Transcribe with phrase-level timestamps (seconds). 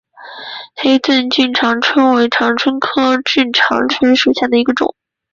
[0.75, 4.95] 黑盾梭长蝽为长蝽科梭长蝽属下的一个种。